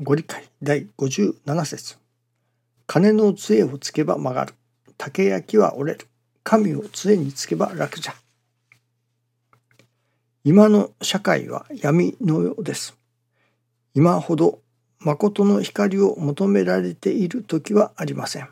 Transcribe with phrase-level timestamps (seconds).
[0.00, 1.98] ご理解第57節
[2.88, 4.54] 金の杖をつけば曲がる。
[4.98, 6.08] 竹焼きは折れる。
[6.42, 8.14] 神を杖につけば楽じゃ。
[10.42, 12.98] 今の社会は闇のようです。
[13.94, 14.58] 今ほど
[14.98, 18.48] 誠の光を求められている時はありません。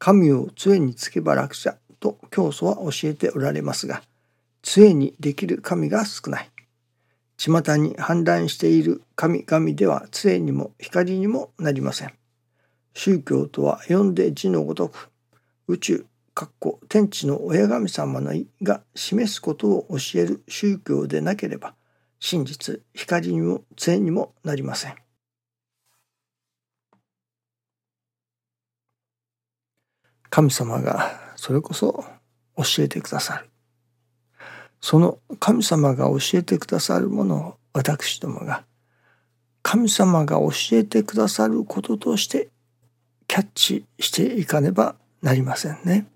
[0.00, 4.02] 神を杖につけば楽じゃと教祖は教えておられますが、
[4.62, 6.49] 杖にできる神が少ない。
[7.40, 12.12] 巷に氾濫している神々では杖にも光にもなりません。
[12.92, 15.08] 宗教とは読んで字のごとく
[15.66, 21.74] 宇宙かっこ天地の親神様の意が示すことを教える宗教でなければ
[22.18, 24.96] 真実光にも杖にもなりません。
[30.28, 32.04] 神様がそれこそ
[32.56, 33.49] 教えてくださる
[34.80, 38.64] その神様が教えてくださるものを私どもが
[39.62, 42.48] 神様が教えてくださることとして
[43.28, 46.06] キャッチしていかねばなりませんね。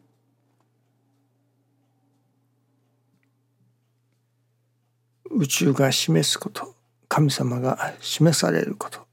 [5.30, 6.74] 宇宙が示すこと
[7.08, 9.06] 神様が示されること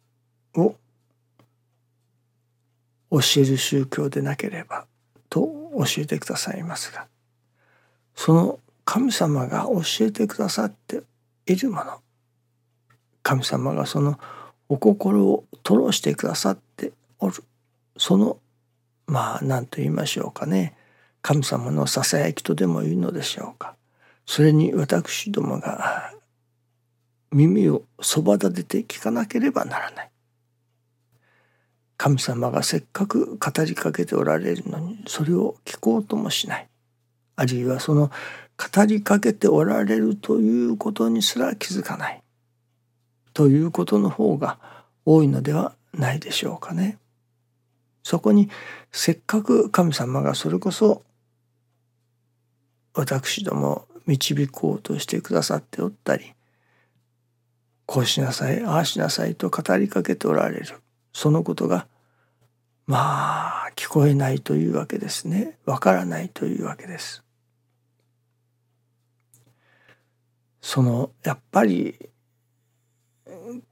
[0.55, 0.75] を
[3.11, 4.85] 教える宗教でなければ
[5.29, 5.41] と
[5.75, 7.07] 教えてくださいますが
[8.15, 8.59] その
[8.93, 11.03] 神様が教えてくださって
[11.45, 12.01] いるもの
[13.23, 14.19] 神様がその
[14.67, 17.35] お心を吐露してくださっておる。
[17.95, 18.37] その
[19.07, 20.75] まあ何と言いましょうかね。
[21.21, 23.77] 神様のささやきとでも言うのでしょうか。
[24.25, 26.11] それに私どもが
[27.31, 30.11] 耳をそば立てて聞かなければならない。
[31.95, 36.67] 神様がせっかく語りかけておられるのにそれを聞こうともしない。
[37.37, 38.11] あるいはその
[38.61, 42.21] 語りかけておられるということにすら気づかない
[43.33, 44.59] ということの方が
[45.03, 46.97] 多いのではないでしょうかね。
[48.03, 48.49] そこに
[48.91, 51.03] せっかく神様がそれこそ
[52.93, 56.33] 私ども導こうとしてくださっておったり
[57.85, 60.65] こうしなさいああしなさいと語りかけておられる
[61.13, 61.87] そのことが
[62.87, 67.23] まあ聞こえないというわけですねわからないというわけです。
[70.61, 72.09] そのやっぱり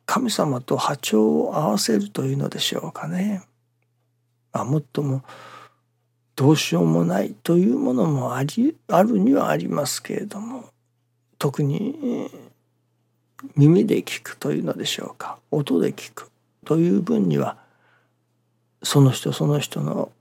[0.05, 3.43] 神様と波長を合わせるというのでしょうかね。
[4.51, 5.23] あ、もっとも
[6.35, 10.65] どうしようもないというものもありあるにはありますけれども
[11.37, 12.31] 特に
[13.55, 16.31] 耳で聞くというのでしょうか音で聞く
[16.65, 17.57] という分には
[18.83, 20.11] その人その人の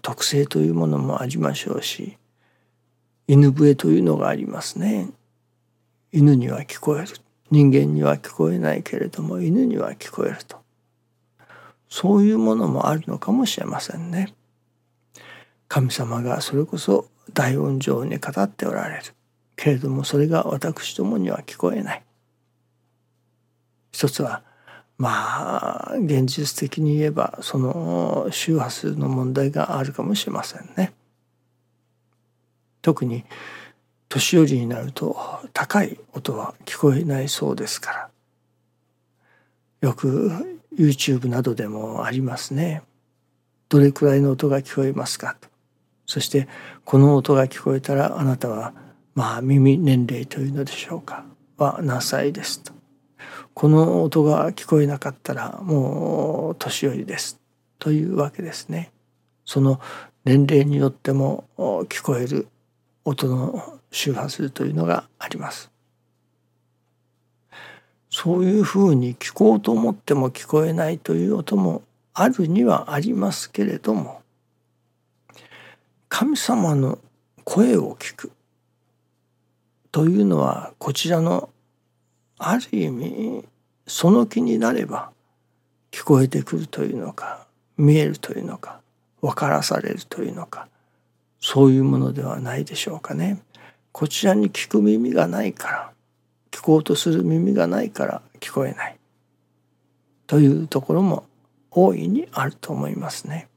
[0.00, 2.16] 特性というものもありましょうし
[3.26, 5.08] 犬笛というのがありますね。
[6.12, 7.08] 犬には聞こえる
[7.50, 10.56] 人間には聞こえないけれども犬には聞こえると
[11.88, 14.34] そういうものもあるのかもしれませんね。
[15.68, 19.02] 神様がそれこそ大音上に語っておられる
[19.56, 22.02] けれどもそれが私どもには聞こえない。
[23.92, 24.42] 一つは
[24.98, 30.92] まあ現実的に言えばその周波数の問題があるかもしれませんね。
[32.82, 33.24] 特に
[34.08, 35.16] 年寄りになると
[35.52, 38.10] 高い音は聞こえないそうですから
[39.80, 42.82] よく YouTube などでもありますね。
[43.68, 45.48] どれくらいの音が聞こえますかと。
[46.06, 46.48] そして
[46.84, 48.72] この音が聞こえたらあなたは
[49.14, 51.24] まあ耳年齢というのでしょうか
[51.56, 52.72] は何歳ですと。
[53.54, 57.40] この音が聞こえなかったらもう年寄りです
[57.78, 58.92] というわけですね。
[59.44, 59.80] その
[60.24, 61.44] 年齢によっても
[61.88, 62.48] 聞こえる
[63.04, 65.70] 音の周波数というのがあります。
[68.10, 71.82] そういうふうに聞こうと思っても聞こえないという音も
[72.14, 74.22] あるにはありますけれども
[76.08, 76.98] 神様の
[77.44, 78.32] 声を聞く
[79.92, 81.50] というのはこちらの
[82.38, 83.44] ある意味
[83.86, 85.10] その気になれば
[85.90, 87.46] 聞こえてくるというのか
[87.76, 88.80] 見えるというのか
[89.20, 90.68] 分からされるというのか
[91.40, 93.42] そういうものではないでしょうかね。
[93.98, 95.92] こちらに聞く耳がないから
[96.50, 98.98] 聞こうとする耳がないから聞こえない
[100.26, 101.24] というところも
[101.70, 103.48] 大いにあると思いますね。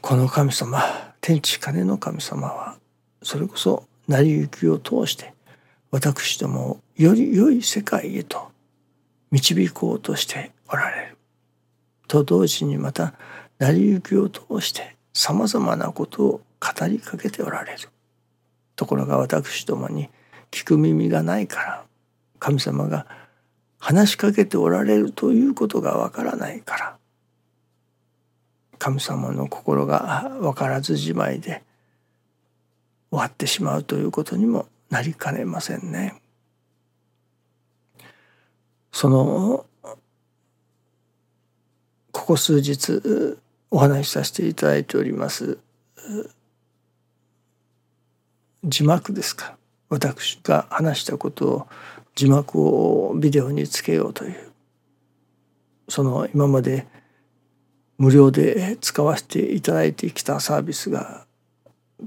[0.00, 0.82] この神様
[1.20, 2.76] 天地金の神様は
[3.22, 5.32] それこそ成り行きを通して
[5.92, 8.50] 私どもをより良い世界へと
[9.30, 11.18] 導こうとしておられる
[12.08, 13.14] と同時にまた
[13.60, 17.88] 成り行きを通してさまざまなことを語りかけておられる
[18.76, 20.10] ところが私どもに
[20.50, 21.84] 聞く耳がないから
[22.40, 23.06] 神様が
[23.78, 26.96] 話しかけておられるということがわからないから
[28.78, 31.62] 神様の心が分からずじまいで
[33.10, 36.20] 終わってしまうということにもなりかねませんね。
[38.92, 39.66] その
[42.12, 43.38] ここ数日
[43.74, 45.58] お話しさせていただいております。
[48.62, 49.56] 字幕ですか。
[49.88, 51.66] 私が話したことを
[52.14, 54.52] 字幕をビデオにつけようという。
[55.88, 56.86] その今まで
[57.98, 61.26] 無料で使わせていただいてきたサービスが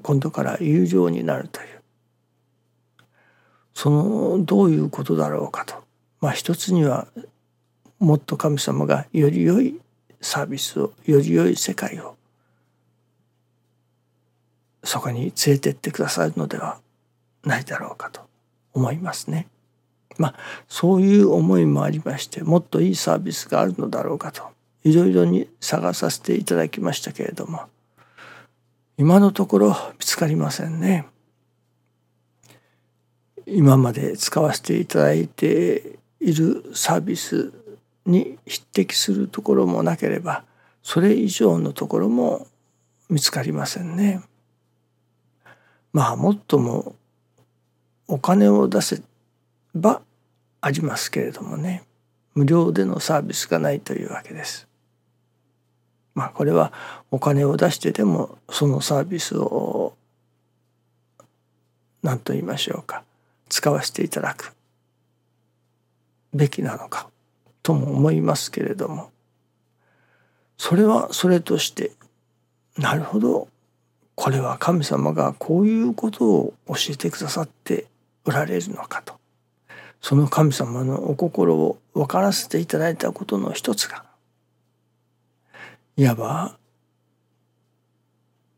[0.03, 1.83] 今度から有料になるという。
[3.73, 5.83] そのどういうことだろうかと。
[6.21, 7.09] まあ一つには
[7.99, 9.81] もっと神様がより良い
[10.21, 12.15] サービスをより良い世界を
[14.83, 16.79] そこに連れてってくださるのでは
[17.43, 18.21] ないだろうかと
[18.73, 19.47] 思いますね。
[20.17, 20.35] まあ
[20.67, 24.43] そういう思いもありましてもっといいサービスがあるのだろうかと
[24.83, 27.61] いろいろに探させていただきましたけれども
[28.97, 31.05] 今のところ見つかりませんね。
[33.45, 37.53] 今まで使わせていただいているサービス
[38.07, 40.43] に匹敵するところもなければ
[40.81, 42.47] それ以上のところも
[43.09, 44.21] 見つかりませんね。
[45.93, 46.95] まあもっとも
[48.07, 49.01] お金を出せ
[49.75, 50.01] ば
[50.61, 51.83] ありますけれどもね
[52.35, 54.67] 無料でのサービスがないというわけです。
[56.15, 56.71] まあこれは
[57.11, 59.95] お金を出してでもそのサービスを
[62.01, 63.03] 何と言いましょうか
[63.49, 64.55] 使わせていただく
[66.33, 67.09] べきなのか
[67.67, 69.11] とも思いますけれども。
[70.57, 71.91] それはそれとして
[72.77, 73.49] なるほど。
[74.15, 77.87] これは神様がこういうことを教えてくださって
[78.23, 79.15] おられるのかと。
[80.01, 84.05] その神様のお心を分からせていただいたことの一つが
[85.97, 86.57] いわば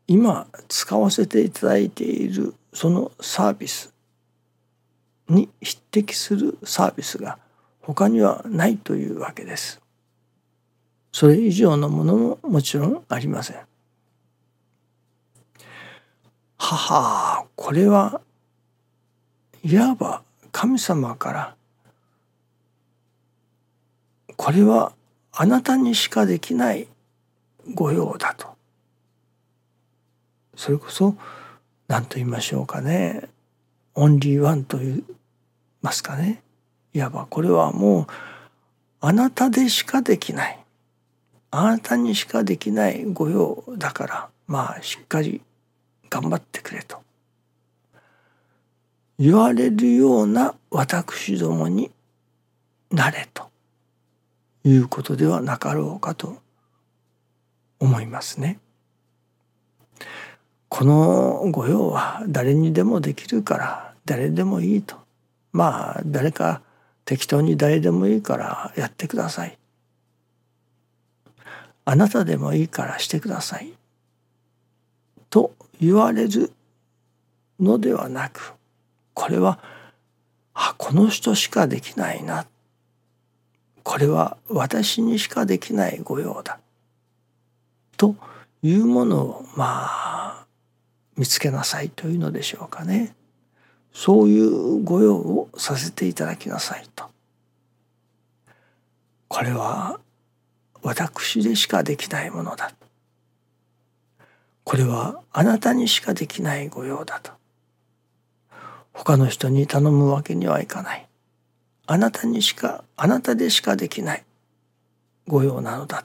[0.06, 3.92] 今使わせていただいているそのサービス
[5.28, 7.38] に匹敵するサービスが
[7.80, 9.80] 他にはないというわけです。
[11.12, 13.56] それ以上のものももちろんありません。
[16.56, 18.20] ははこれは
[19.64, 20.22] いわば
[20.52, 21.56] 神様から
[24.36, 24.92] これは
[25.32, 26.88] あなたにしかできない
[27.74, 28.48] 御用だと
[30.54, 31.14] それこそ
[31.88, 33.28] 何と言いましょうかね
[33.94, 35.04] オンリーワンと言い
[35.82, 36.42] ますかね
[36.92, 38.06] いわばこれはもう
[39.00, 40.58] あなたでしかできない。
[41.52, 45.40] あなたにしかできない御用だからまあしっかり
[46.08, 46.98] 頑張ってくれと。
[49.18, 51.90] 言われるような私どもに
[52.90, 53.50] なれと。
[54.64, 56.36] いうことではなかろうかと
[57.78, 58.58] 思いますね。
[60.68, 64.96] この御用は誰にでもできるから誰でもいいと。
[65.52, 66.62] まあ誰か
[67.10, 69.58] 適当に誰でもいいからやってください。
[71.84, 73.72] あなたでもいいからしてください。
[75.28, 76.52] と言われる
[77.58, 78.54] のではなく
[79.12, 79.58] これは
[80.54, 82.46] あこの人しかできないな
[83.82, 86.60] これは私にしかできない御用だ
[87.96, 88.14] と
[88.62, 90.46] いうものをまあ
[91.16, 93.16] 見つけなさいというのでしょうかね。
[93.92, 97.10] そういう御用をさせていただきなさいと。
[99.28, 100.00] これは
[100.82, 102.72] 私でしかできないものだ。
[104.64, 107.32] これはあなたにしかできない御用だと。
[108.92, 111.08] 他の人に頼むわけにはいかない。
[111.86, 114.24] あなたにしか、あなたでしかできない
[115.26, 116.04] 御用なのだ。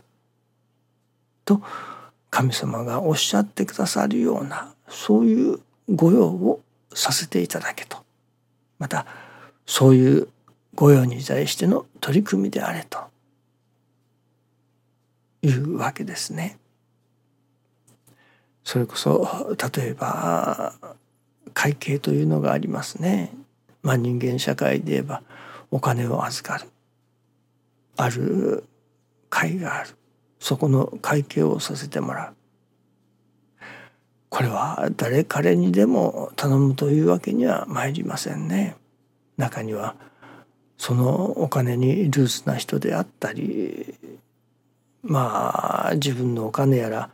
[1.46, 1.62] と
[2.30, 6.62] 神様がおっしゃってくださるようなそういう御用を
[6.96, 7.98] させていただけと。
[8.80, 9.06] また
[9.68, 10.28] そういう
[10.74, 13.00] 御用に対しての取り組みであれと。
[15.44, 16.58] いうわけですね。
[18.64, 20.74] それこそ例えば
[21.54, 23.32] 会計というのがありますね。
[23.84, 25.22] まあ、人間社会で言えば
[25.70, 26.70] お金を預かる。
[27.98, 28.64] ある
[29.30, 29.92] 会がある。
[30.40, 32.45] そこの会計をさせてもらう。
[34.36, 38.76] これは誰彼にでも頼むというわけには参りませんね。
[39.38, 39.96] 中には
[40.78, 43.96] そのお金にルーズな人であったり
[45.04, 47.12] まあ自分のお金やら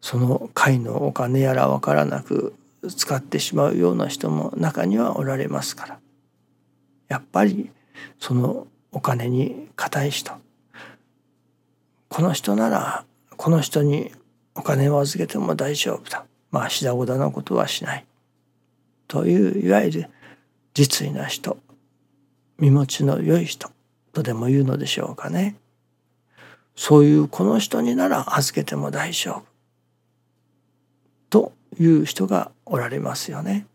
[0.00, 2.54] その会のお金やら分からなく
[2.96, 5.98] 使ってしまうような人も中にはおられますから。
[7.08, 7.72] やっぱり
[8.20, 10.34] そのお金に固い人。
[12.08, 13.04] この人なら
[13.36, 14.12] この人に
[14.54, 16.26] お金を預けても大丈夫だ。
[16.50, 18.06] まあしだごだなことはしない。
[19.08, 20.10] といういわゆる
[20.74, 21.58] 実意な人。
[22.58, 23.70] 身持ちの良い人。
[24.12, 25.56] とでも言うのでしょうかね。
[26.76, 29.44] そういうこの人になら預けても大丈夫。
[31.30, 33.66] という人がおられますよね。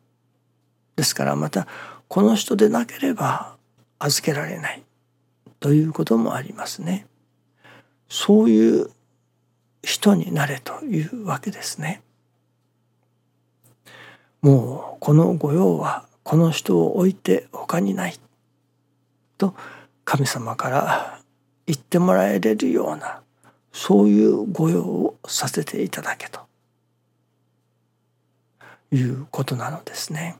[0.95, 1.67] ですからまた
[2.07, 3.55] この人でなければ
[3.99, 4.83] 預けられない。
[5.59, 7.07] ということもありますね。
[8.09, 8.89] そういう
[9.83, 12.01] 人になれというわけですね。
[14.45, 18.15] もうこの御用はこの人を置いて他にない
[19.39, 19.55] と
[20.03, 21.19] 神様から
[21.65, 23.23] 言ってもらえれるような
[23.73, 26.41] そういう御用をさせていただけと
[28.91, 30.37] いうことなのですね。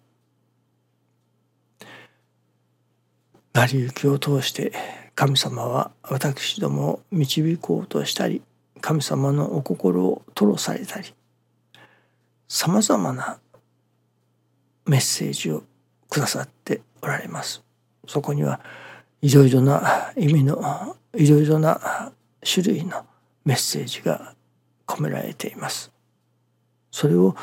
[3.53, 4.71] 成り行きを通して
[5.15, 8.43] 神様は私どもを導こうとしたり
[8.81, 11.11] 神様のお心を吐露されたり
[12.47, 13.39] さまざまな
[14.85, 15.63] メッセージを
[16.09, 17.63] くださっておられます。
[18.07, 18.59] そこには
[19.21, 22.11] いろいろな意味のいろいろな
[22.43, 23.05] 種類の
[23.43, 24.35] メッセージが
[24.85, 25.91] 込められています。
[26.91, 27.35] それを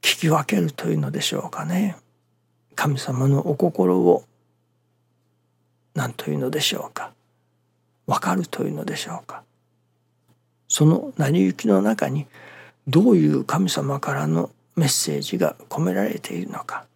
[0.00, 1.96] 聞き分けるというのでしょうかね。
[2.76, 4.24] 神様のお心を
[5.94, 7.12] 何というのでしょうか
[8.06, 9.42] 分かるというのでしょうか
[10.68, 12.26] その成り行きの中に
[12.86, 16.86] どういう神様からのメッセージが込められているのか。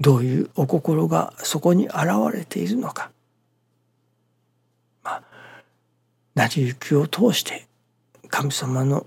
[0.00, 1.96] どういうお心がそこに現
[2.32, 3.10] れているのか。
[5.02, 5.22] まあ
[6.34, 7.66] 成り行きを通して
[8.28, 9.06] 神様の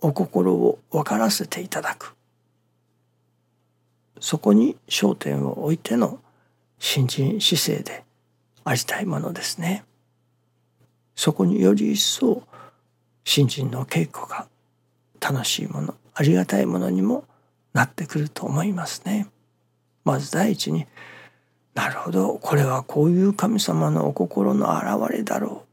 [0.00, 2.14] お心を分からせていただく。
[4.20, 6.20] そこに焦点を置いての
[6.78, 8.04] 新人姿勢で
[8.64, 9.84] ありたいものですね。
[11.14, 12.42] そこにより一層
[13.24, 14.48] 新人の稽古が
[15.20, 15.94] 楽しいもの。
[16.14, 17.24] ありがたいものにも
[17.72, 19.28] なってくると思いますね。
[20.04, 20.86] まず第一に
[21.74, 25.66] なるほどこれはこういう神様のお心の表れだろう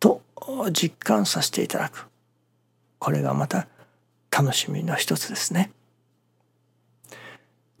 [0.00, 0.22] と
[0.72, 2.08] 実感させていただく
[2.98, 3.68] これがまた
[4.30, 5.70] 楽しみの一つですね。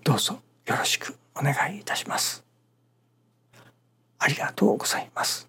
[0.04, 2.44] どうぞよろしくお願いいたします。
[4.18, 5.48] ありがとうございます。